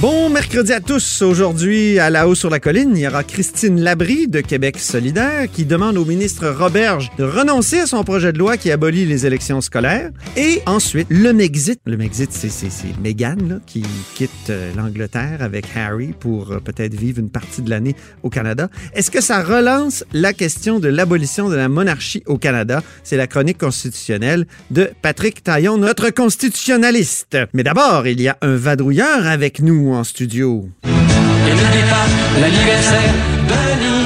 [0.00, 1.20] Bon mercredi à tous.
[1.20, 5.46] Aujourd'hui, à la haut sur la colline, il y aura Christine Labrie de Québec solidaire
[5.52, 9.26] qui demande au ministre Roberge de renoncer à son projet de loi qui abolit les
[9.26, 10.10] élections scolaires.
[10.38, 11.82] Et ensuite, le Mexit.
[11.84, 12.70] Le Mexit, c'est, c'est,
[13.02, 13.82] Meghan qui
[14.14, 18.70] quitte euh, l'Angleterre avec Harry pour euh, peut-être vivre une partie de l'année au Canada.
[18.94, 22.82] Est-ce que ça relance la question de l'abolition de la monarchie au Canada?
[23.02, 27.36] C'est la chronique constitutionnelle de Patrick Taillon, notre constitutionnaliste.
[27.52, 30.68] Mais d'abord, il y a un vadrouilleur avec nous en studio.
[30.84, 33.12] Et n'oublie pas l'anniversaire
[33.48, 33.99] de.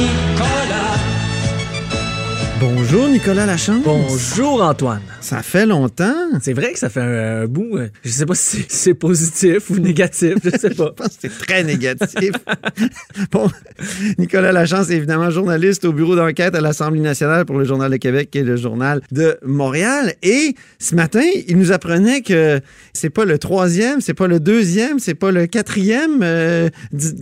[2.86, 3.82] Bonjour Nicolas Lachance.
[3.82, 5.00] Bonjour Antoine.
[5.22, 6.12] Ça fait longtemps.
[6.42, 7.78] C'est vrai que ça fait un, un bout.
[7.78, 10.92] euh, Je sais pas si c'est- positif ou négatif, je sais pas.
[10.98, 12.32] Je pense que c'est très négatif.
[13.32, 13.50] bon,
[14.18, 17.96] Nicolas Lachance est évidemment journaliste au bureau d'enquête à l'Assemblée nationale pour le Journal de
[17.96, 20.12] Québec et le Journal de Montréal.
[20.22, 22.60] Et ce matin, il nous apprenait que
[22.92, 26.68] c'est pas le troisième, c'est pas le deuxième, c'est pas le quatrième euh,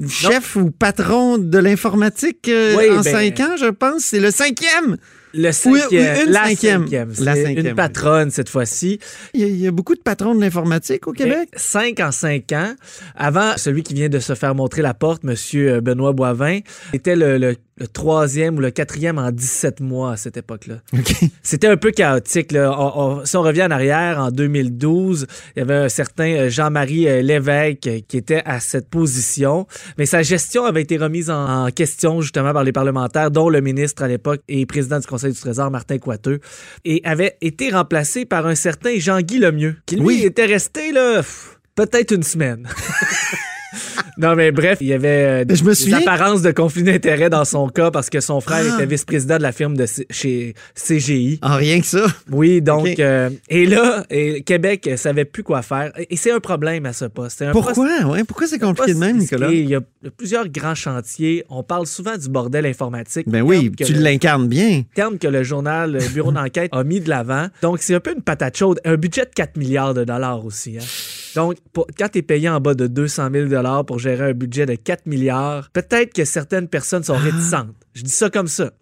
[0.08, 4.02] chef ou patron de l'informatique euh, Oui, en ben- cinq ans, je pense.
[4.02, 4.96] C'est le cinquième.
[5.34, 6.83] Le cinquième, oui, la cinquième.
[6.83, 7.12] cinquième.
[7.20, 8.98] La cinquième, une patronne cette fois-ci.
[9.34, 11.48] Il y, a, il y a beaucoup de patrons de l'informatique au Québec.
[11.56, 12.74] Cinq en cinq ans.
[13.16, 16.58] Avant, celui qui vient de se faire montrer la porte, Monsieur Benoît Boivin,
[16.92, 20.77] était le, le- le troisième ou le quatrième en 17 mois à cette époque-là.
[20.92, 21.14] OK.
[21.42, 22.52] C'était un peu chaotique.
[22.52, 22.70] Là.
[22.78, 26.50] On- on- si on revient en arrière, en 2012, il y avait un certain euh,
[26.50, 29.67] Jean-Marie euh, Lévesque euh, qui était à cette position.
[29.96, 33.62] Mais sa gestion avait été remise en, en question justement par les parlementaires, dont le
[33.62, 36.40] ministre à l'époque et président du Conseil du Trésor, Martin Coiteux,
[36.84, 40.22] et avait été remplacé par un certain Jean-Guy Lemieux, qui lui Oui.
[40.24, 41.22] était resté là,
[41.74, 42.68] peut-être une semaine.
[44.18, 47.30] Non, mais bref, il y avait euh, Mais je me des apparences de conflit d'intérêt
[47.30, 48.74] dans son cas parce que son frère Ah.
[48.77, 51.38] était vice-président de la firme de C- chez CGI.
[51.42, 52.05] Ah, rien que ça.
[52.30, 55.92] Oui, donc, euh, et là, et Québec euh, savait plus quoi faire.
[56.11, 57.42] Et c'est un problème à ce poste.
[57.42, 58.05] Un poste- Pourquoi?
[58.05, 59.18] Ouais, pourquoi c'est compliqué de même.
[59.18, 59.50] Nicolas?
[59.50, 59.80] Il y a
[60.16, 61.44] plusieurs grands chantiers.
[61.48, 63.28] On parle souvent du bordel informatique.
[63.28, 64.82] Ben oui, tu l'incarnes bien.
[64.94, 67.46] terme que le journal le Bureau d'enquête a mis de l'avant.
[67.62, 68.80] Donc, c'est un peu une patate chaude.
[68.84, 70.77] Un budget de 4 milliards de dollars aussi.
[70.78, 70.84] hein.
[71.34, 74.32] Donc, pour- quand tu es payé en bas de 200 000 dollars pour gérer un
[74.34, 77.68] budget de 4 milliards, peut-être que certaines personnes sont réticentes.
[77.94, 78.72] Je dis ça comme ça.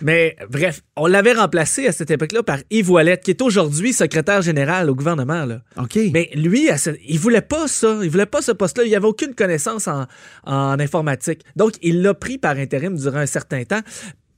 [0.00, 4.42] Mais bref, on l'avait remplacé à cette époque-là par Yves Ouellette, qui est aujourd'hui secrétaire
[4.42, 5.44] général au gouvernement.
[5.44, 5.62] Là.
[5.76, 5.98] OK.
[6.12, 6.68] Mais lui,
[7.08, 7.98] il voulait pas ça.
[8.02, 8.84] Il voulait pas ce poste-là.
[8.84, 10.06] Il avait aucune connaissance en,
[10.44, 11.40] en informatique.
[11.56, 13.80] Donc, il l'a pris par intérim durant un certain temps.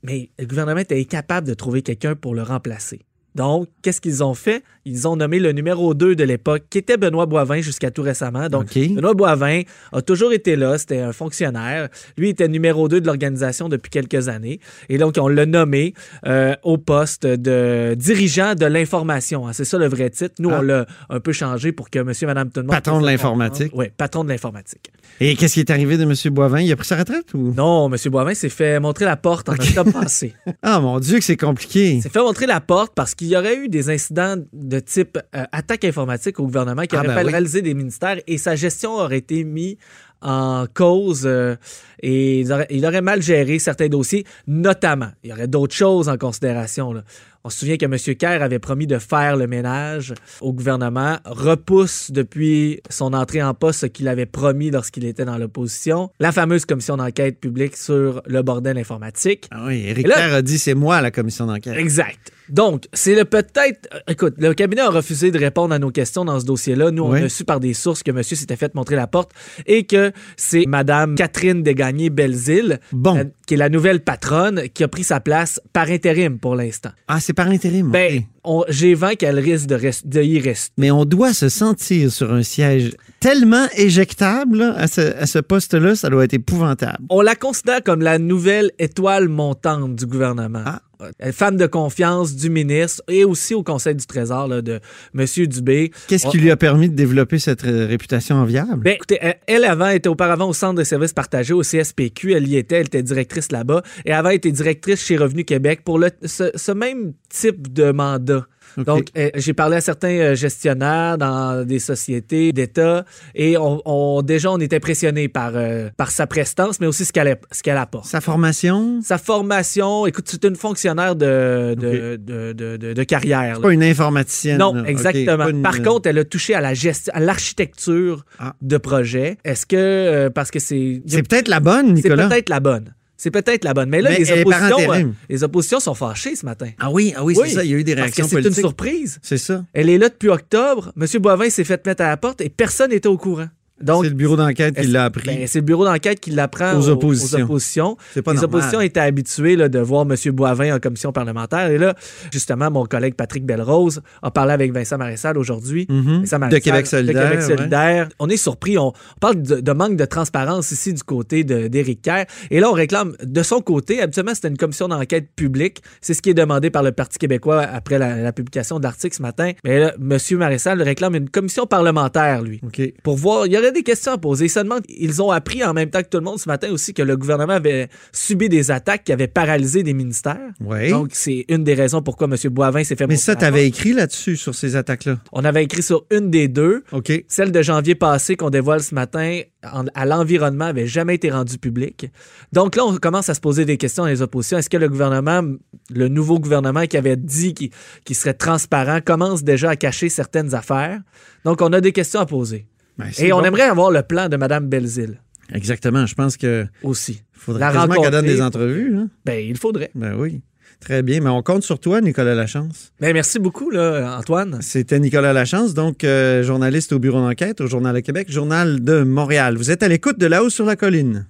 [0.01, 3.01] Mais le gouvernement était incapable de trouver quelqu'un pour le remplacer.
[3.35, 4.63] Donc, qu'est-ce qu'ils ont fait?
[4.85, 8.49] Ils ont nommé le numéro 2 de l'époque, qui était Benoît Boivin jusqu'à tout récemment.
[8.49, 8.73] Donc.
[8.75, 9.61] Benoît Boivin
[9.93, 11.87] a toujours été là, c'était un fonctionnaire.
[12.17, 14.59] Lui était numéro 2 de l'organisation depuis quelques années.
[14.89, 15.93] Et donc, on l'a nommé
[16.27, 19.47] euh, au poste de dirigeant de l'information.
[19.47, 19.53] hein.
[19.53, 20.35] C'est ça le vrai titre.
[20.39, 20.59] Nous, Ah.
[20.59, 22.75] on l'a un peu changé pour que monsieur, madame, tout le monde...
[22.75, 23.71] Patron de l'informatique.
[23.73, 24.91] Oui, patron de l'informatique.
[25.19, 26.13] Et qu'est-ce qui est arrivé de M.
[26.33, 26.59] Boivin?
[26.59, 27.53] Il a pris sa retraite ou?
[27.55, 30.33] Non, monsieur Boivin s'est fait montrer la porte en octobre passé.
[30.61, 32.01] Ah, mon Dieu, que c'est compliqué.
[32.01, 35.43] s'est fait montrer la porte parce qu'il y aurait eu des incidents de type euh,
[35.51, 37.31] attaque informatique au gouvernement qui Ah, auraient ben oui.
[37.31, 39.75] réaliser des ministères et sa gestion aurait été mise
[40.21, 41.55] en cause euh,
[42.01, 45.09] et il aurait, il aurait mal géré certains dossiers, notamment.
[45.23, 46.93] Il y aurait d'autres choses en considération.
[46.93, 47.03] là.
[47.45, 47.97] On se souvient que M.
[48.15, 53.81] Kerr avait promis de faire le ménage au gouvernement, repousse depuis son entrée en poste
[53.81, 58.41] ce qu'il avait promis lorsqu'il était dans l'opposition, la fameuse commission d'enquête publique sur le
[58.43, 59.49] bordel informatique.
[59.51, 61.75] Ah oui, Éric là- Kerr a dit c'est moi la commission d'enquête.
[61.77, 62.31] Exact.
[62.49, 63.87] Donc, c'est le peut-être.
[63.93, 66.91] euh, Écoute, le cabinet a refusé de répondre à nos questions dans ce dossier-là.
[66.91, 67.19] Nous, Oui.
[67.21, 69.31] on a su par des sources que monsieur s'était fait montrer la porte
[69.65, 73.17] et que c'est Madame Catherine Desgagnés-Belzile, Bon.
[73.17, 76.89] euh, qui est la nouvelle patronne, qui a pris sa place par intérim pour l'instant.
[77.07, 77.89] Ah, c'est par intérim.
[77.91, 78.23] Ben.
[78.69, 80.73] J'ai vent qu'elle risque de, rest- de y rester.
[80.77, 86.09] Mais on doit se sentir sur un siège tellement éjectable là, à ce, poste-là, ça
[86.09, 86.99] doit être épouvantable.
[87.09, 90.63] On la considère comme la nouvelle étoile montante du gouvernement.
[90.65, 90.81] Ah.
[91.21, 94.79] Euh, Femme de confiance du ministre et aussi au Conseil du Trésor là, de
[95.17, 95.25] M.
[95.47, 95.91] Dubé.
[96.07, 98.83] Qu'est-ce qui lui a permis de développer cette euh, réputation enviable?
[98.83, 102.33] Ben, écoutez, elle, avant était auparavant au Centre de services partagés, au CSPQ.
[102.33, 103.83] Elle y était, elle était directrice là-bas.
[104.05, 107.91] Et avant, elle était directrice chez Revenu Québec pour le, ce, ce même type de
[107.91, 108.32] mandat.
[108.77, 113.05] Donc, euh, j'ai parlé à certains euh, gestionnaires dans des sociétés d'État
[113.35, 117.13] et on, on- déjà, on est impressionné par, euh, par sa prestance, mais aussi ce
[117.13, 118.05] qu'elle apporte.
[118.05, 123.61] Sa formation, Sa formation, écoute, c'est une fonctionnaire de, de, de, de, de- de carrière.
[123.61, 124.57] pas une informaticienne.
[124.57, 125.47] Non, exactement.
[125.47, 128.55] une- Par contre, elle a touché à la gestion, à l'architecture Ah.
[128.61, 129.37] de projet.
[129.43, 132.27] Est-ce que euh, parce que c'est c'est peut-être la bonne, c'est Nicolas.
[132.27, 132.93] peut-être la bonne.
[133.23, 133.87] C'est peut-être la bonne.
[133.87, 136.67] Mais là, Mais les, oppositions, euh, les oppositions sont fâchées ce matin.
[136.77, 137.63] Ah oui, ah oui, c'est ça.
[137.63, 139.17] Il y a eu des réactions c'est une surprise.
[139.21, 139.63] C'est ça.
[139.71, 140.91] Elle est là depuis octobre.
[140.99, 141.07] M.
[141.21, 143.47] Boivin s'est fait mettre à la porte et personne n'était au courant.
[143.79, 145.25] C'est le bureau d'enquête qui l'a appris.
[145.25, 147.39] ben, c'est le bureau d'enquête qui l'apprend Aux oppositions.
[147.39, 147.95] aux oppositions.
[147.95, 148.45] pas les normal.
[148.45, 150.15] oppositions étaient habituées là, de voir M.
[150.31, 151.67] Boivin en commission parlementaire.
[151.69, 151.95] Et là,
[152.31, 155.85] justement, mon collègue Patrick Belrose a parlé avec Vincent Marissal aujourd'hui.
[155.89, 156.19] Mhm.
[156.23, 157.15] Vincent De Québec solidaire.
[157.15, 157.55] De Québec ouais.
[157.57, 158.09] solidaire.
[158.19, 158.77] On est surpris.
[158.77, 162.25] On, on parle de, de manque de transparence ici du côté d'Éric Kerr.
[162.51, 165.81] Et là, on réclame de son côté, habituellement, c'était une commission d'enquête publique.
[165.99, 169.15] C'est ce qui est demandé par le Parti québécois après la, la publication de l'article
[169.17, 169.51] ce matin.
[169.63, 170.17] Mais là, M.
[170.37, 172.81] Marissal réclame une commission parlementaire, lui OK.
[173.03, 173.45] pour voir.
[173.47, 174.45] Il y des questions à poser.
[174.45, 176.69] Ils se demandent, ils ont appris en même temps que tout le monde ce matin
[176.71, 180.39] aussi que le gouvernement avait subi des attaques qui avaient paralysé des ministères.
[180.59, 180.89] Oui.
[180.89, 182.35] Donc, c'est une des raisons pourquoi M.
[182.51, 183.79] Boivin s'est fait Mais ça, à la tu avais porte.
[183.79, 185.19] écrit là-dessus, sur ces attaques-là?
[185.31, 186.83] On avait écrit sur une des deux.
[186.91, 187.11] OK.
[187.27, 191.57] Celle de janvier passé qu'on dévoile ce matin en- à l'environnement avait jamais été rendue
[191.57, 192.07] publique.
[192.51, 194.57] Donc là, on commence à se poser des questions dans les oppositions.
[194.57, 195.41] Est-ce que le gouvernement,
[195.89, 197.69] le nouveau gouvernement qui avait dit qu'il
[198.03, 200.99] qu'il serait transparent, commence déjà à cacher certaines affaires?
[201.45, 202.65] Donc, on a des questions à poser.
[202.97, 205.19] Ben, Et on aimerait avoir le plan de Mme Belzile
[205.53, 206.05] Exactement.
[206.05, 207.21] Je pense qu'il aussi.
[207.33, 208.95] faudrait La quasiment qu'elle donne des entrevues.
[208.97, 209.09] hein.
[209.25, 209.91] Ben, il faudrait.
[209.95, 210.41] Ben oui.
[210.79, 211.21] Très bien.
[211.21, 212.91] Mais on compte sur toi, Nicolas Lachance.
[212.99, 214.59] Ben, merci beaucoup, là, Antoine.
[214.61, 219.03] C'était Nicolas Lachance, donc euh, journaliste au bureau d'enquête au Journal de Québec, Journal de
[219.03, 219.57] Montréal.
[219.57, 221.25] Vous êtes à l'écoute de là-haut sur la colline.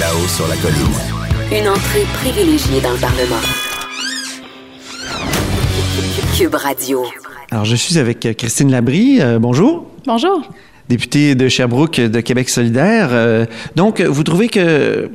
[0.00, 1.60] Là-haut sur la colline.
[1.62, 3.40] Une entrée privilégiée dans le Parlement.
[6.36, 7.04] Cube Radio.
[7.52, 9.18] Alors, je suis avec euh, Christine Labrie.
[9.20, 9.84] Euh, bonjour.
[10.06, 10.40] Bonjour.
[10.88, 13.08] Députée de Sherbrooke de Québec solidaire.
[13.12, 13.44] Euh,
[13.76, 15.10] donc, vous trouvez que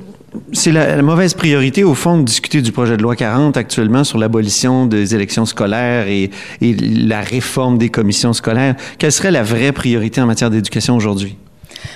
[0.54, 4.04] c'est la, la mauvaise priorité, au fond, de discuter du projet de loi 40 actuellement
[4.04, 6.30] sur l'abolition des élections scolaires et,
[6.62, 8.76] et la réforme des commissions scolaires.
[9.00, 11.38] Quelle serait la vraie priorité en matière d'éducation aujourd'hui?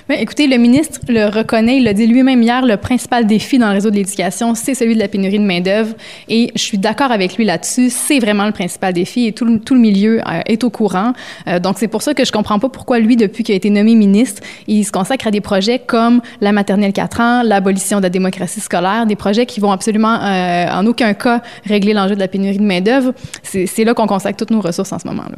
[0.10, 3.68] Ben, écoutez, le ministre le reconnaît, il l'a dit lui-même hier, le principal défi dans
[3.68, 5.96] le réseau de l'éducation, c'est celui de la pénurie de main-d'œuvre.
[6.30, 7.90] Et je suis d'accord avec lui là-dessus.
[7.90, 11.14] C'est vraiment le principal défi et tout le, milieu euh, est au courant.
[11.48, 13.70] Euh, donc, c'est pour ça que je comprends pas pourquoi lui, depuis qu'il a été
[13.70, 18.04] nommé ministre, il se consacre à des projets comme la maternelle 4 ans, l'abolition de
[18.04, 22.20] la démocratie scolaire, des projets qui vont absolument, euh, en aucun cas, régler l'enjeu de
[22.20, 23.14] la pénurie de main-d'œuvre.
[23.44, 25.38] C'est là qu'on consacre toutes nos ressources en ce moment-là.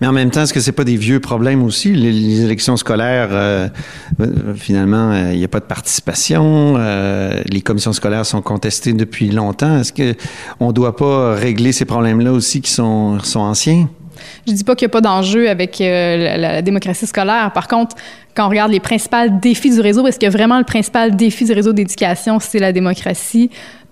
[0.00, 1.94] Mais en même temps, est-ce que c'est pas des vieux problèmes aussi?
[1.94, 3.68] Les, élections scolaires, euh,
[4.20, 6.76] euh, finalement, euh, il n'y a pas de participation.
[6.76, 9.78] les commissions scolaires sont contestées depuis longtemps.
[9.78, 10.14] Est-ce que
[10.60, 13.88] on doit pas régler ces problèmes-là aussi qui sont, sont anciens?
[14.46, 17.50] Je dis pas qu'il n'y a pas d'enjeu avec la, la démocratie scolaire.
[17.52, 17.96] Par contre,
[18.34, 21.52] quand on regarde les principaux défis du réseau, est-ce que vraiment le principal défi du
[21.52, 23.50] réseau d'éducation, c'est la démocratie?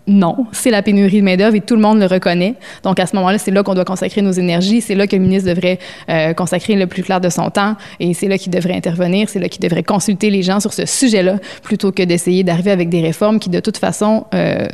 [0.09, 2.55] Non, c'est la pénurie de main-d'œuvre et tout le monde le reconnaît.
[2.83, 4.81] Donc, à ce moment-là, c'est là qu'on doit consacrer nos énergies.
[4.81, 5.79] C'est là que le ministre devrait
[6.09, 9.29] euh, consacrer le plus clair de son temps et c'est là qu'il devrait intervenir.
[9.29, 12.89] C'est là qu'il devrait consulter les gens sur ce sujet-là plutôt que d'essayer d'arriver avec
[12.89, 14.67] des réformes qui, de toute façon, euh,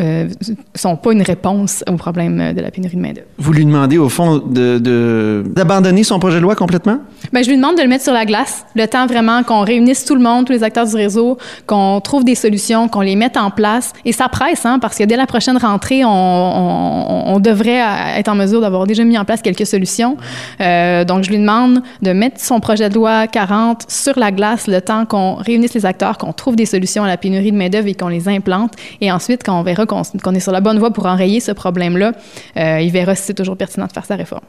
[0.00, 0.28] euh,
[0.74, 3.26] sont pas une réponse au problème de la pénurie de main-d'œuvre.
[3.38, 6.98] Vous lui demandez, au fond, de- de- d'abandonner son projet de loi complètement?
[7.32, 10.04] Ben, je lui demande de le mettre sur la glace, le temps vraiment qu'on réunisse
[10.04, 13.36] tout le monde, tous les acteurs du réseau, qu'on trouve des solutions, qu'on les mette
[13.36, 13.92] en place.
[14.04, 17.80] Et ça presse, hein, parce que dès la prochaine rentrée, on, on- on devrait
[18.16, 20.16] être en mesure d'avoir déjà mis en place quelques solutions.
[20.60, 24.66] Euh, donc, je lui demande de mettre son projet de loi 40 sur la glace
[24.66, 27.88] le temps qu'on réunisse les acteurs, qu'on trouve des solutions à la pénurie de main-d'œuvre
[27.88, 28.72] et qu'on les implante.
[29.00, 32.12] Et ensuite, quand on verra qu'on est sur la bonne voie pour enrayer ce problème-là,
[32.56, 34.44] euh, il verra si c'est toujours pertinent de faire sa réforme.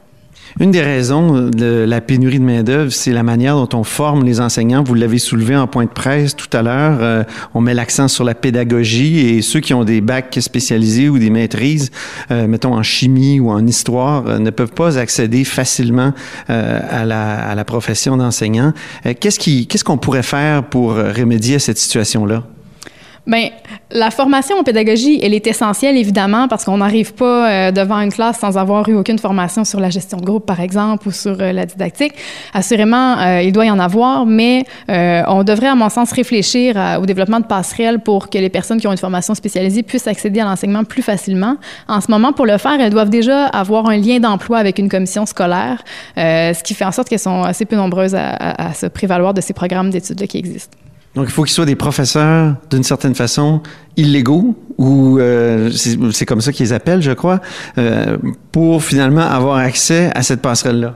[0.60, 4.40] Une des raisons de la pénurie de main-d'œuvre, c'est la manière dont on forme les
[4.40, 4.82] enseignants.
[4.82, 6.98] Vous l'avez soulevé en point de presse tout à l'heure.
[7.00, 11.18] Euh, on met l'accent sur la pédagogie et ceux qui ont des bacs spécialisés ou
[11.18, 11.90] des maîtrises,
[12.30, 16.12] euh, mettons en chimie ou en histoire, ne peuvent pas accéder facilement
[16.48, 18.72] à, la, profession d'enseignant.
[19.20, 22.44] Qu'est-ce qu'on pourrait faire pour remédier à cette situation-là?
[23.26, 23.48] Bien,
[23.90, 28.12] la formation en pédagogie, elle est essentielle, évidemment, parce qu'on n'arrive pas euh, devant une
[28.12, 31.36] classe sans avoir eu aucune formation sur la gestion de groupe, par exemple, ou sur
[31.40, 32.12] euh, la didactique.
[32.54, 36.76] Assurément, euh, il doit y en avoir, mais euh, on devrait, à mon sens, réfléchir
[36.78, 40.06] à- au développement de passerelles pour que les personnes qui ont une formation spécialisée puissent
[40.06, 41.56] accéder à l'enseignement plus facilement.
[41.88, 44.88] En ce moment, pour le faire, elles doivent déjà avoir un lien d'emploi avec une
[44.88, 45.82] commission scolaire,
[46.16, 49.34] ce qui fait en sorte qu'elles sont assez peu nombreuses à, à- à se prévaloir
[49.34, 50.76] de ces programmes d'études-là qui existent.
[51.16, 53.62] Donc, il faut qu'ils soient des professeurs, d'une certaine façon,
[53.96, 57.40] illégaux, ou euh, c'est comme ça qu'ils appellent, je crois,
[57.78, 58.18] euh,
[58.52, 60.94] pour finalement avoir accès à cette passerelle-là.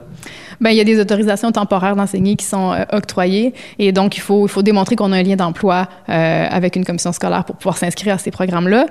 [0.61, 4.19] Ben, il y a des autorisations temporaires d'enseigner qui sont euh, octroyées et donc il
[4.19, 7.79] faut, il faut démontrer qu'on a un lien d'emploi avec une commission scolaire pour pouvoir
[7.79, 8.85] s'inscrire à ces programmes-là.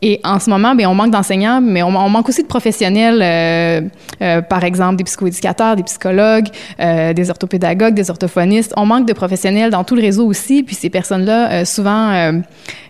[0.00, 3.20] Et en ce moment, ben, on manque d'enseignants, mais on, on manque aussi de professionnels,
[3.20, 3.88] euh,
[4.22, 8.72] euh, par exemple des psychoéducateurs, des psychologues, euh, des orthopédagogues, des orthophonistes.
[8.76, 10.62] On manque de professionnels dans tout le réseau aussi.
[10.62, 12.32] Puis ces personnes-là, euh, souvent, euh,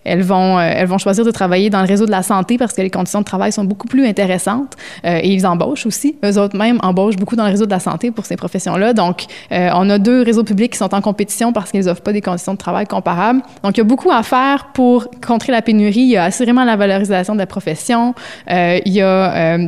[0.08, 2.72] elles vont, euh, elles vont choisir de travailler dans le réseau de la santé parce
[2.72, 4.74] que les conditions de travail sont beaucoup plus intéressantes.
[5.04, 6.16] Euh, et ils embauchent aussi.
[6.24, 8.92] Eux autres même embauchent beaucoup dans le réseau de la santé pour ces professions-là.
[8.92, 12.12] Donc, euh, on a deux réseaux publics qui sont en compétition parce qu'ils n'offrent pas
[12.12, 13.42] des conditions de travail comparables.
[13.62, 16.00] Donc, il y a beaucoup à faire pour contrer la pénurie.
[16.00, 18.14] Il y a assurément la valorisation de la profession.
[18.48, 19.58] Il y a...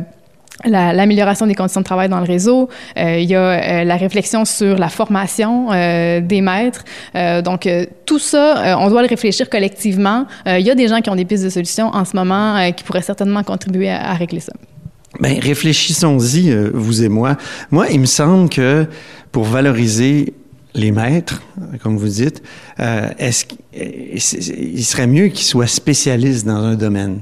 [0.65, 2.69] la- l'amélioration des conditions de travail dans le réseau.
[2.97, 6.83] Euh, il y a euh, la réflexion sur la formation euh, des maîtres.
[7.43, 7.67] Donc,
[8.05, 10.25] tout ça, on doit le réfléchir collectivement.
[10.45, 12.83] Il y a des gens qui ont des pistes de solutions en ce moment qui
[12.83, 14.53] pourraient certainement contribuer à, à régler ça.
[15.19, 17.37] Ben, réfléchissons-y, vous et moi.
[17.69, 18.85] Moi, il me semble que
[19.31, 20.33] pour valoriser
[20.73, 21.41] les maîtres,
[21.83, 22.41] comme vous dites,
[22.79, 27.19] est-ce qu'il serait mieux qu'ils soient spécialistes dans un domaine?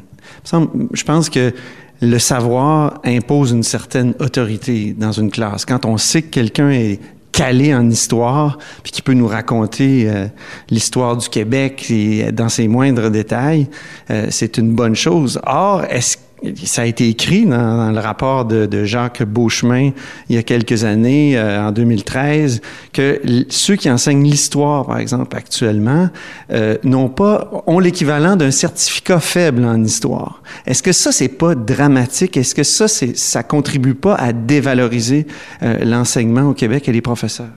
[0.94, 1.54] Je pense que
[2.02, 5.66] le savoir impose une certaine autorité dans une classe.
[5.66, 7.00] Quand on sait que quelqu'un est
[7.32, 10.28] calé en histoire, puis qui peut nous raconter euh,
[10.70, 13.68] l'histoire du Québec et dans ses moindres détails,
[14.10, 15.40] euh, c'est une bonne chose.
[15.46, 16.18] Or, est-ce
[16.64, 19.92] ça a été écrit dans, le rapport de, de Jacques Beauchemin
[20.30, 22.62] il y a quelques années, euh, en 2013,
[22.94, 26.10] que ceux qui enseignent l'histoire, par exemple, actuellement,
[26.52, 30.42] euh, n'ont pas ont l'équivalent d'un certificat faible en histoire.
[30.66, 32.38] Est-ce que ça c'est pas dramatique?
[32.38, 35.28] Est-ce que ça c'est ça contribue pas à dévaloriser
[35.64, 37.48] euh, l'enseignement au Québec et les professeurs?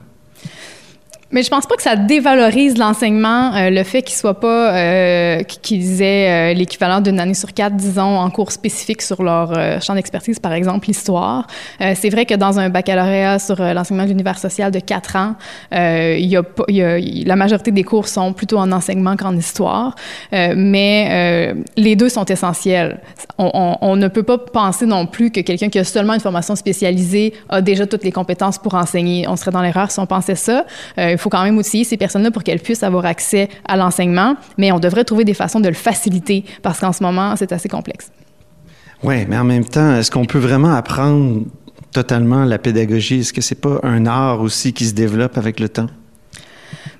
[1.33, 5.41] Mais je pense pas que ça dévalorise l'enseignement, euh, le fait qu'ils soient pas, euh,
[5.43, 9.79] qu'ils aient euh, l'équivalent d'une année sur quatre, disons, en cours spécifique sur leur euh,
[9.79, 11.47] champ d'expertise, par exemple l'histoire.
[11.81, 15.15] Euh, c'est vrai que dans un baccalauréat sur euh, l'enseignement de l'univers social de quatre
[15.15, 15.33] ans,
[15.71, 19.95] y a pas, y a, la majorité des cours sont plutôt en enseignement qu'en histoire,
[20.31, 23.01] mais les deux sont essentiels.
[23.39, 26.19] On, on, on ne peut pas penser non plus que quelqu'un qui a seulement une
[26.19, 29.27] formation spécialisée a déjà toutes les compétences pour enseigner.
[29.27, 30.65] On serait dans l'erreur si on pensait ça.
[31.23, 34.79] Faut quand même outiller ces personnes-là pour qu'elles puissent avoir accès à l'enseignement, mais on
[34.79, 38.11] devrait trouver des façons de le faciliter parce qu'en ce moment, c'est assez complexe.
[39.03, 41.43] Oui, mais en même temps, est-ce qu'on peut vraiment apprendre
[41.91, 43.19] totalement la pédagogie?
[43.19, 45.87] Est-ce que c'est pas un art aussi qui se développe avec le temps?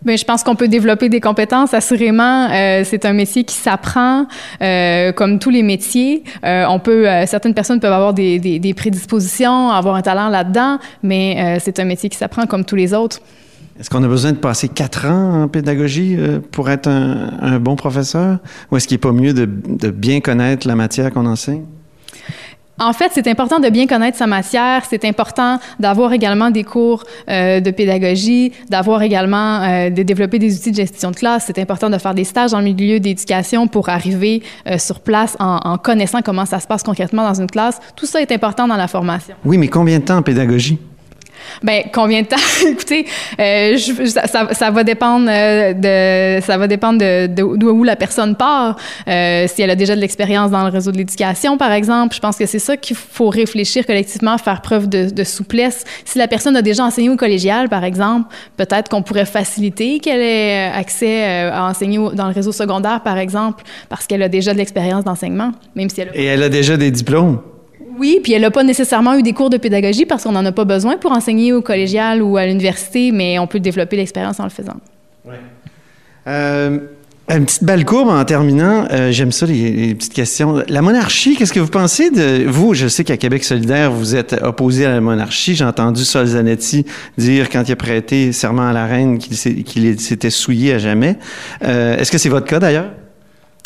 [0.03, 2.49] Bien, je pense qu'on peut développer des compétences, assurément.
[2.51, 4.25] Euh, c'est un métier qui s'apprend,
[4.61, 6.23] euh, comme tous les métiers.
[6.43, 10.77] Euh, on peut, certaines personnes peuvent avoir des, des, des prédispositions, avoir un talent là-dedans,
[11.03, 13.19] mais c'est un métier qui s'apprend comme tous les autres.
[13.79, 17.59] Est-ce qu'on a besoin de passer quatre ans en pédagogie euh, pour être un, un
[17.59, 18.37] bon professeur?
[18.71, 21.63] Ou est-ce qu'il n'est pas mieux de, de bien connaître la matière qu'on enseigne?
[22.79, 24.83] En fait, c'est important de bien connaître sa matière.
[24.89, 30.55] C'est important d'avoir également des cours euh, de pédagogie, d'avoir également euh, de développer des
[30.55, 31.45] outils de gestion de classe.
[31.47, 35.37] C'est important de faire des stages dans le milieu d'éducation pour arriver euh, sur place
[35.39, 37.79] en, en connaissant comment ça se passe concrètement dans une classe.
[37.95, 39.35] Tout ça est important dans la formation.
[39.45, 40.79] Oui, mais combien de temps en pédagogie?
[41.63, 42.35] Ben combien de temps?
[42.67, 43.05] Écoutez,
[43.39, 48.77] euh, ça, va dépendre euh, de ça va dépendre de d'où la personne part.
[49.07, 52.19] Euh, si elle a déjà de l'expérience dans le réseau de l'éducation, par exemple, je
[52.19, 55.83] pense que c'est ça qu'il faut réfléchir collectivement, faire preuve de, de souplesse.
[56.05, 60.21] Si la personne a déjà enseigné au collégial, par exemple, peut-être qu'on pourrait faciliter qu'elle
[60.21, 64.57] ait accès à enseigner dans le réseau secondaire, par exemple, parce qu'elle a déjà de
[64.57, 67.39] l'expérience d'enseignement, même si elle a Et elle a déjà des diplômes
[67.97, 70.51] oui, puis elle n'a pas nécessairement eu des cours de pédagogie parce qu'on n'en a
[70.51, 74.43] pas besoin pour enseigner au collégial ou à l'université, mais on peut développer l'expérience en
[74.43, 74.77] le faisant.
[76.27, 76.79] Euh,
[77.29, 78.85] une petite balle courbe en terminant.
[78.91, 80.63] Euh, J'aime ça, les, petites questions.
[80.67, 82.45] La monarchie, qu'est-ce que vous pensez de...
[82.47, 85.55] Vous, je sais qu'à Québec solidaire, vous êtes opposé à la monarchie.
[85.55, 86.85] J'ai entendu Sol Zanetti
[87.17, 91.17] dire, quand il a prêté serment à la reine, qu'il s'était souillé à jamais.
[91.63, 92.91] Euh, Est-ce que c'est votre cas, d'ailleurs?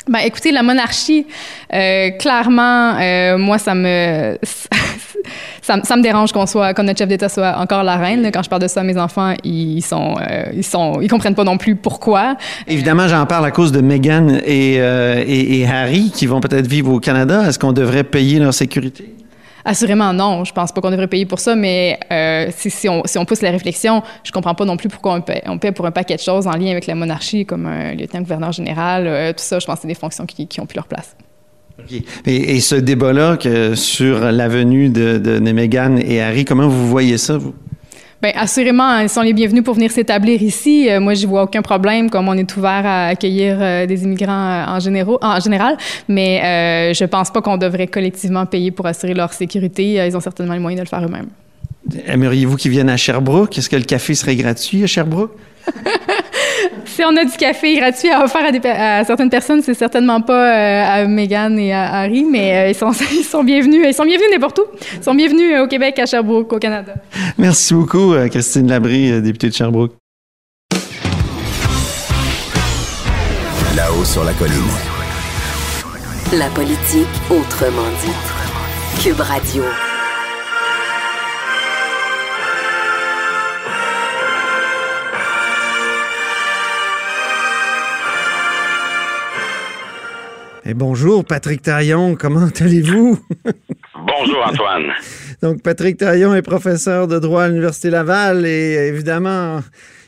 [0.10, 1.26] Ben, écoutez, la monarchie,
[1.74, 4.38] euh, clairement, euh, moi, ça me,
[5.62, 8.30] ça, ça me dérange qu'on soit, comme notre chef d'État soit encore la reine.
[8.34, 11.44] Quand je parle de ça mes enfants, ils sont, euh, ils sont, ils comprennent pas
[11.44, 12.38] non plus pourquoi.
[12.68, 16.68] Évidemment, j'en parle à cause de Meghan et, euh, et, et Harry qui vont peut-être
[16.68, 17.44] vivre au Canada.
[17.48, 19.17] Est-ce qu'on devrait payer leur sécurité?
[19.68, 20.46] Assurément, non.
[20.46, 24.02] Je pense pas qu'on devrait payer pour ça, mais euh, si, on, pousse la réflexion,
[24.24, 26.48] je comprends pas non plus pourquoi on paie, on paie pour un paquet de choses
[26.48, 29.60] en lien avec la monarchie, comme un lieutenant-gouverneur général, euh, tout ça.
[29.60, 31.18] Je pense que c'est des fonctions qui, ont plus leur place.
[32.26, 33.38] Et, ce débat-là
[33.76, 37.38] sur la venue de, de, et Harry, comment vous voyez ça?
[38.22, 40.90] Bien, assurément, ils sont les bienvenus pour venir s'établir ici.
[40.90, 44.66] Euh, moi, je vois aucun problème, comme on est ouvert à accueillir euh, des immigrants
[44.68, 45.78] en, généraux, en général.
[46.08, 50.04] Mais euh, je pense pas qu'on devrait collectivement payer pour assurer leur sécurité.
[50.08, 51.30] Ils ont certainement les moyens de le faire eux-mêmes.
[52.08, 53.56] Aimeriez-vous qu'ils viennent à Sherbrooke?
[53.56, 55.38] Est-ce que le café serait gratuit à Sherbrooke?
[56.98, 60.20] si on a du café gratuit à offrir à, des, à certaines personnes, c'est certainement
[60.20, 63.86] pas euh, à Meghan et à Harry, mais euh, ils, sont, ils sont bienvenus.
[63.88, 64.64] Ils sont bienvenus n'importe où.
[64.96, 66.96] Ils sont bienvenus euh, au Québec, à Sherbrooke, au Canada.
[67.38, 69.94] Merci beaucoup, Christine Labrie, députée de Sherbrooke.
[73.76, 74.56] Là-haut sur la colline.
[76.34, 79.04] La politique autrement dit.
[79.04, 79.64] Cube Radio.
[90.70, 93.18] Et bonjour, Patrick Taillon, comment allez-vous?
[93.96, 94.92] Bonjour, Antoine.
[95.42, 99.62] Donc, Patrick Taillon est professeur de droit à l'Université Laval et évidemment,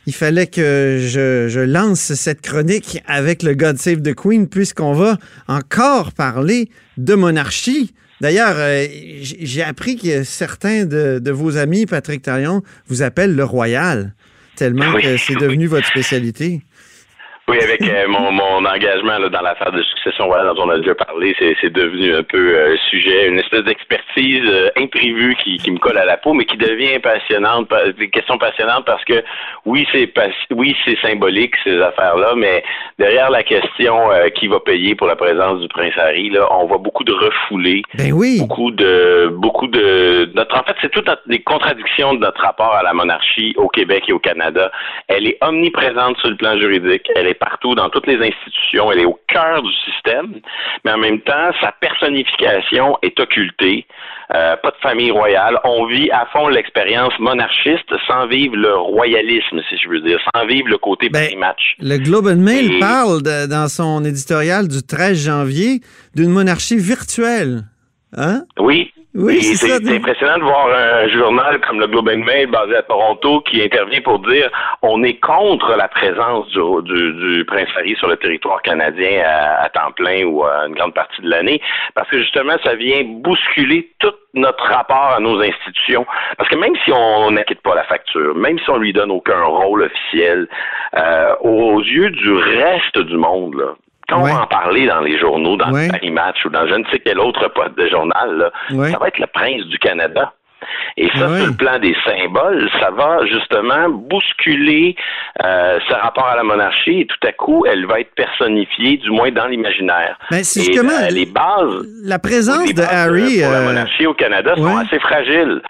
[0.05, 5.17] il fallait que je, lance cette chronique avec le God Save the Queen puisqu'on va
[5.47, 7.93] encore parler de monarchie.
[8.19, 8.85] D'ailleurs, euh,
[9.21, 14.13] j'ai appris que certains de, vos amis, Patrick Taillon, vous appellent le Royal,
[14.57, 16.63] tellement que c'est devenu votre spécialité.
[17.49, 20.77] Oui, avec euh, mon, mon engagement là, dans l'affaire de succession voilà, dont on a
[20.77, 25.71] déjà parlé, c'est devenu un peu euh, sujet, une espèce d'expertise euh, imprévue qui, qui
[25.71, 29.23] me colle à la peau, mais qui devient passionnante, des questions passionnantes parce que
[29.65, 30.13] oui, c'est
[30.51, 32.63] oui, c'est symbolique ces affaires-là, mais
[32.99, 33.95] derrière la question
[34.35, 37.81] qui va payer pour la présence du prince Harry, là, on voit beaucoup de refoulés,
[37.95, 38.37] ben oui.
[38.39, 42.83] beaucoup de beaucoup de notre en fait c'est toutes les contradictions de notre rapport à
[42.83, 44.71] la monarchie au Québec et au Canada.
[45.07, 48.99] Elle est omniprésente sur le plan juridique, elle est partout dans toutes les institutions, elle
[48.99, 50.41] est au cœur du système,
[50.83, 53.85] mais en même temps, sa personnification est occultée.
[54.35, 55.57] Euh, pas de famille royale.
[55.63, 60.45] On vit à fond l'expérience monarchiste sans vivre le royalisme, si je veux dire, sans
[60.45, 65.25] vivre le côté ben, match Le Globe and Mail parle dans son éditorial du 13
[65.25, 65.79] janvier
[66.15, 67.63] d'une monarchie virtuelle.
[68.15, 68.43] Hein?
[68.59, 72.83] Oui, oui, c'est impressionnant de voir un journal comme le Globe and Mail basé à
[72.83, 74.51] Toronto qui intervient pour dire
[74.83, 79.91] on est contre la présence du, du, prince Harry sur le territoire canadien à, temps
[79.95, 81.59] plein ou à une grande partie de l'année
[81.95, 86.05] parce que justement ça vient bousculer tout notre rapport à nos institutions.
[86.37, 89.43] Parce que même si on n'inquiète pas la facture, même si on lui donne aucun
[89.43, 90.47] rôle officiel,
[90.95, 93.73] euh, aux yeux du reste du monde, là,
[94.09, 96.75] quand on va en parler dans les journaux, dans le Paris Match ou dans je
[96.75, 100.33] ne sais quel autre poste de journal, ça va être le prince du Canada.
[100.97, 104.95] Et ça, sur le plan des symboles, ça va justement bousculer
[105.43, 109.09] euh, ce rapport à la monarchie et tout à coup, elle va être personnifiée, du
[109.11, 110.17] moins dans l'imaginaire.
[110.31, 111.85] Mais c'est justement euh, les bases.
[112.03, 113.41] La présence de Harry.
[113.41, 115.61] Pour la euh, monarchie au Canada sont assez fragiles.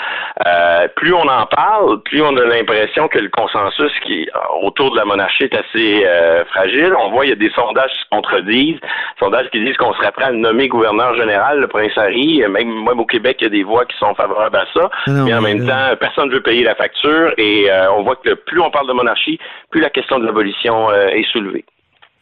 [0.47, 4.27] Euh, plus on en parle, plus on a l'impression que le consensus qui
[4.61, 6.05] autour de la monarchie est assez
[6.49, 6.93] fragile.
[6.97, 8.79] On voit il y a des sondages qui se contredisent,
[9.19, 12.41] sondages qui disent qu'on serait prêt à nommer gouverneur général le prince Harry.
[12.49, 14.78] Même, même au Québec, il y a des voix qui sont favorables à ça.
[15.07, 18.33] Mais en même temps, personne ne veut payer la facture et euh, on voit que
[18.33, 19.39] plus on parle de monarchie,
[19.71, 21.65] plus la question de l'abolition euh, est soulevée.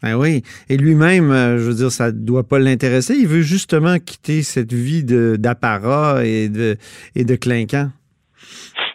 [0.04, 0.44] Ben oui.
[0.70, 3.16] Et lui-même, euh, je veux dire, ça ne doit pas l'intéresser.
[3.16, 6.78] Il veut justement quitter cette vie d'apparat et de,
[7.16, 7.88] et de clinquant.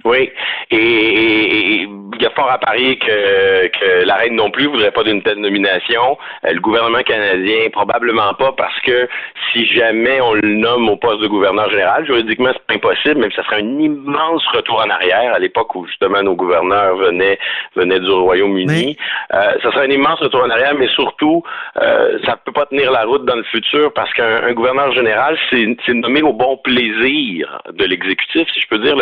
[0.05, 0.31] Oui.
[0.70, 1.82] Et,
[2.16, 5.22] il y a fort à parier que, que la reine non plus voudrait pas d'une
[5.22, 6.18] telle nomination.
[6.44, 9.09] le gouvernement canadien, probablement pas, parce que
[9.53, 13.44] si jamais on le nomme au poste de gouverneur général, juridiquement, c'est impossible, même ça
[13.44, 17.38] serait un immense retour en arrière à l'époque où justement nos gouverneurs venaient,
[17.77, 18.96] venaient du Royaume-Uni.
[19.33, 21.42] Euh, ça serait un immense retour en arrière, mais surtout,
[21.81, 25.94] euh, ça peut pas tenir la route dans le futur parce qu'un gouverneur général, c'est
[25.94, 28.96] nommé au bon plaisir de l'exécutif, si je peux dire.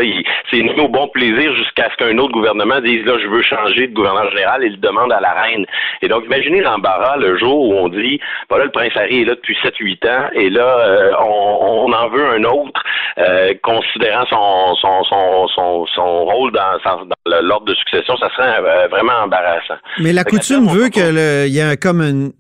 [0.50, 3.88] C'est nommé au bon plaisir jusqu'à ce qu'un autre gouvernement dise là, je veux changer
[3.88, 5.66] de gouverneur général et le demande à la reine.
[6.02, 9.34] Et donc, imaginez l'embarras le jour où on dit, voilà, le prince Harry est là
[9.34, 12.82] depuis 7-8 ans et là, euh, on, en veut un autre,
[13.18, 19.74] euh, considérant son, son, son, rôle dans, l'ordre de succession, ça serait euh, vraiment embarrassant.
[19.98, 22.32] Mais la coutume veut qu'il y ait comme une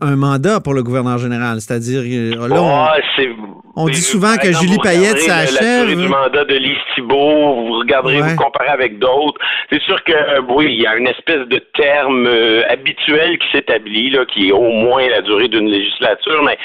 [0.00, 1.60] un mandat pour le gouverneur général.
[1.60, 2.02] C'est-à-dire,
[2.48, 2.86] là, on,
[3.86, 5.88] dit souvent que Julie Payette s'achève.
[5.88, 9.40] du mandat de Lise Thibault, vous regarderez, vous comparez avec d'autres.
[9.70, 13.46] C'est sûr que, euh, oui, il y a une espèce de terme euh, habituel qui
[13.52, 16.58] s'établit, là, qui est au moins la durée d'une législature, mais,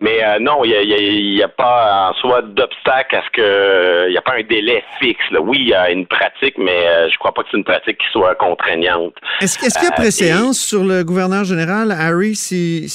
[0.00, 4.18] mais non, il n'y a, a, pas en soi d'obstacle à ce que, il n'y
[4.18, 5.24] a pas un délai fixe.
[5.30, 5.40] Là.
[5.40, 8.06] Oui, il y a une pratique, mais je crois pas que c'est une pratique qui
[8.12, 9.14] soit contraignante.
[9.40, 12.86] Est-ce qu'il y a préséance sur le gouverneur général, Harry, si,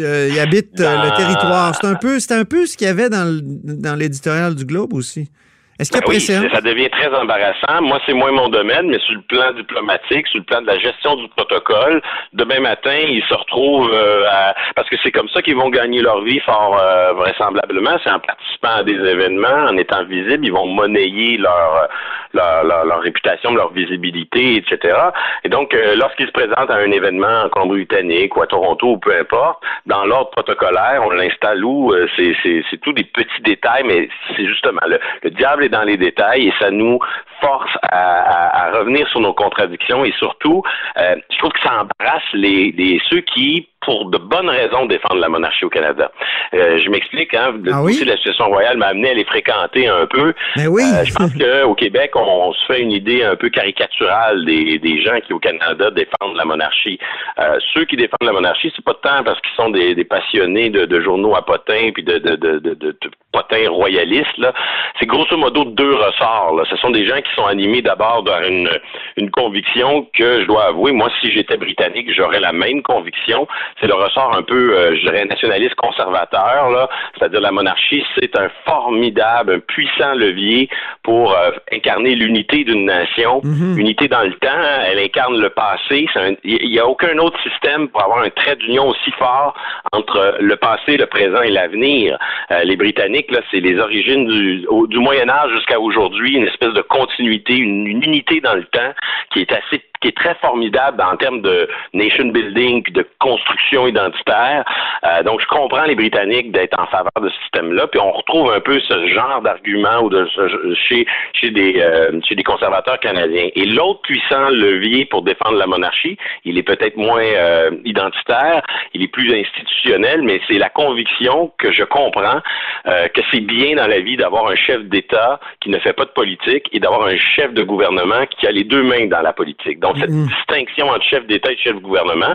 [0.00, 1.74] euh, il habite euh, le territoire?
[1.74, 4.92] C'est un peu, c'est un peu ce qu'il y avait dans, dans l'éditorial du Globe
[4.92, 5.30] aussi.
[5.78, 7.82] Est-ce qu'il y a Ben oui, ça devient très embarrassant.
[7.82, 10.78] Moi, c'est moins mon domaine, mais sur le plan diplomatique, sur le plan de la
[10.78, 14.54] gestion du protocole, demain matin, ils se retrouvent euh, à...
[14.76, 18.20] parce que c'est comme ça qu'ils vont gagner leur vie fort euh, vraisemblablement, c'est en
[18.20, 21.88] participant à des événements, en étant visibles, ils vont monnayer leur
[22.34, 24.96] leur, leur, leur réputation, leur visibilité, etc.
[25.44, 28.98] Et donc, euh, lorsqu'ils se présentent à un événement en Colombie-Britannique ou à Toronto ou
[28.98, 34.08] peu importe, dans l'ordre protocolaire, on l'installe où euh, c'est tous des petits détails, mais
[34.36, 36.98] c'est justement le, le diable dans les détails et ça nous
[37.40, 40.62] force à, revenir sur nos contradictions et surtout,
[40.96, 45.28] euh, je trouve que ça embrasse les ceux qui pour de bonnes raisons défendre la
[45.28, 46.10] monarchie au Canada.
[46.54, 47.92] Euh, je m'explique, hein, le Ah oui?
[47.92, 50.34] dossier de la situation royale m'a amené à les fréquenter un peu.
[50.56, 50.82] Mais oui.
[50.94, 51.32] Euh, je pense
[51.64, 55.32] qu'au Québec, on, on se fait une idée un peu caricaturale des, des gens qui,
[55.32, 56.98] au Canada, défendent la monarchie.
[57.38, 60.70] Euh, ceux qui défendent la monarchie, c'est pas tant parce qu'ils sont des, des passionnés
[60.70, 62.96] de, de journaux à potins puis de, de, de, de,
[63.32, 64.36] potins royalistes.
[64.38, 64.52] Là.
[65.00, 66.54] C'est grosso modo deux ressorts.
[66.54, 66.64] Là.
[66.68, 68.68] Ce sont des gens qui sont animés d'abord par une,
[69.16, 73.48] une conviction que je dois avouer, moi, si j'étais britannique, j'aurais la même conviction.
[73.80, 76.88] C'est le ressort un peu, euh, je dirais, nationaliste conservateur, là.
[77.18, 80.68] C'est-à-dire la monarchie, c'est un formidable, un puissant levier
[81.02, 83.40] pour euh, incarner l'unité d'une nation,
[83.76, 84.48] unité dans le temps.
[84.86, 86.06] Elle incarne le passé.
[86.44, 89.54] Il n'y a aucun autre système pour avoir un trait d'union aussi fort
[89.92, 92.18] entre le passé, le présent et l'avenir.
[92.50, 96.46] Euh, les Britanniques, là, c'est les origines du, au- du Moyen Âge jusqu'à aujourd'hui, une
[96.46, 98.92] espèce de continuité, une, une unité dans le temps
[99.32, 104.64] qui est assez qui est très formidable en termes de nation building de construction identitaire.
[105.04, 107.86] Euh, donc, je comprends les Britanniques d'être en faveur de ce système-là.
[107.86, 113.48] Puis on retrouve un peu ce genre d'argument euh, chez des conservateurs canadiens.
[113.54, 118.62] Et l'autre puissant levier pour défendre la monarchie, il est peut-être moins euh, identitaire,
[118.94, 122.40] il est plus institutionnel, mais c'est la conviction que je comprends
[122.84, 126.10] que c'est bien dans la vie d'avoir un chef d'État qui ne fait pas de
[126.10, 129.78] politique et d'avoir un chef de gouvernement qui a les deux mains dans la politique.
[129.98, 132.34] Cette distinction entre chef d'État et chef de gouvernement,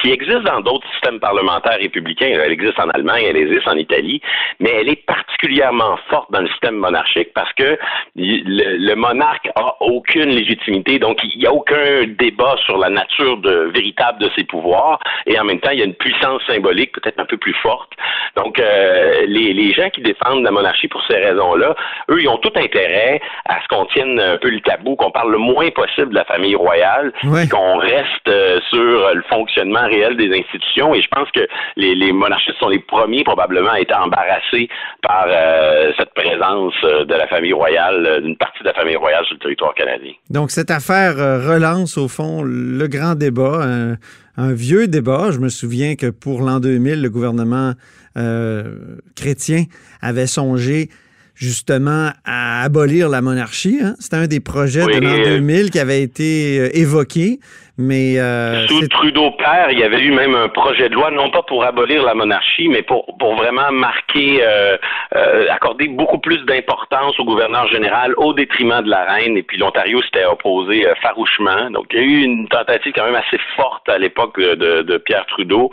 [0.00, 4.20] qui existe dans d'autres systèmes parlementaires républicains, elle existe en Allemagne, elle existe en Italie,
[4.60, 7.78] mais elle est particulièrement forte dans le système monarchique parce que
[8.16, 13.38] le, le monarque a aucune légitimité, donc il n'y a aucun débat sur la nature
[13.38, 16.92] de, véritable de ses pouvoirs, et en même temps, il y a une puissance symbolique
[16.92, 17.92] peut-être un peu plus forte.
[18.36, 21.74] Donc, euh, les, les gens qui défendent la monarchie pour ces raisons-là,
[22.10, 25.32] eux, ils ont tout intérêt à ce qu'on tienne un peu le tabou, qu'on parle
[25.32, 30.30] le moins possible de la famille royale, qu'on reste euh, sur le fonctionnement réel des
[30.38, 30.94] institutions.
[30.94, 31.46] Et je pense que
[31.76, 34.68] les, les monarchistes sont les premiers probablement à être embarrassés
[35.02, 39.24] par euh, cette présence euh, de la famille royale, d'une partie de la famille royale
[39.24, 40.12] sur le territoire canadien.
[40.28, 43.94] Donc, cette affaire relance, au fond, le grand débat, un,
[44.36, 45.30] un vieux débat.
[45.30, 47.72] Je me souviens que pour l'an 2000, le gouvernement
[48.16, 49.64] euh, chrétien
[50.00, 50.90] avait songé
[51.34, 53.78] justement à abolir la monarchie.
[53.82, 53.94] hein.
[54.00, 57.40] C'était un des projets Oui, de l'an euh, 2000 qui avait été euh, évoqué,
[57.78, 61.30] mais euh, Sous Trudeau père, il y avait eu même un projet de loi, non
[61.30, 64.78] pas pour abolir la monarchie, mais pour, pour vraiment marquer, euh,
[65.14, 69.36] euh, accorder beaucoup plus d'importance au gouverneur général au détriment de la reine.
[69.36, 71.70] Et puis l'Ontario s'était opposé farouchement.
[71.70, 74.96] Donc il y a eu une tentative quand même assez forte à l'époque de, de-
[74.96, 75.70] Pierre Trudeau.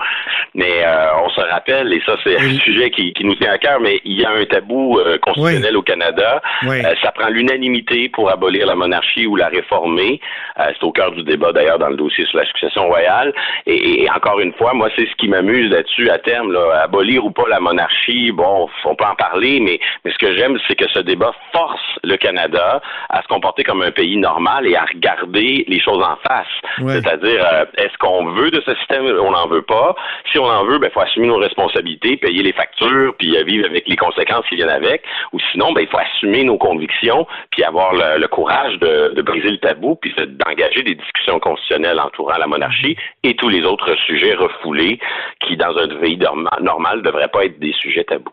[0.54, 0.84] Mais
[1.24, 4.02] on se rappelle, et ça c'est un sujet qui, qui nous tient à cœur, mais
[4.04, 6.42] il y a un tabou constitutionnel au Canada.
[6.68, 6.82] Oui.
[7.02, 10.20] Ça prend l'unanimité pour abolir la monarchie ou la réformer.
[10.58, 13.34] C'est au cœur du débat d'ailleurs dans le dossier sur la succession royale.
[13.66, 17.26] Et, et encore une fois, moi, c'est ce qui m'amuse là-dessus à terme, là, abolir
[17.26, 18.32] ou pas la monarchie.
[18.32, 21.82] Bon, on peut en parler, mais, mais ce que j'aime, c'est que ce débat force
[22.04, 26.18] le Canada à se comporter comme un pays normal et à regarder les choses en
[26.28, 26.48] face.
[26.80, 26.94] Ouais.
[26.94, 29.06] C'est-à-dire, euh, est-ce qu'on veut de ce système?
[29.06, 29.96] On n'en veut pas.
[30.32, 33.44] Si on en veut, ben, il faut assumer nos responsabilités, payer les factures, puis euh,
[33.44, 35.04] vivre avec les conséquences qui viennent avec.
[35.34, 39.22] Ou sinon, ben, il faut assumer nos convictions, puis avoir le, le courage de, de
[39.22, 43.62] briser le tabou, puis de- d'engager des discussions constitutionnelles entourant la monarchie et tous les
[43.64, 45.00] autres sujets refoulés
[45.46, 48.32] qui, dans un pays norma- normal, ne devraient pas être des sujets tabous.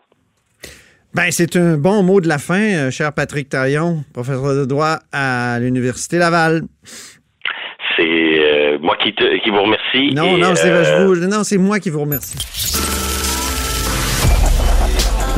[1.13, 4.99] Ben, c'est un bon mot de la fin, euh, cher Patrick Taillon, professeur de droit
[5.11, 6.61] à l'Université Laval.
[7.97, 10.13] C'est euh, moi qui, te- qui vous remercie.
[10.15, 12.37] Non, et, non, c'est euh, non, c'est moi qui vous remercie.